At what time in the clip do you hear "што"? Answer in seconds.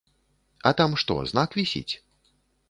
1.01-1.17